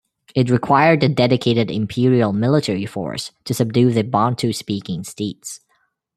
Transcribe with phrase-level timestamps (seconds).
[0.33, 5.59] It required a dedicated imperial military force to subdue the Bantu-speaking states.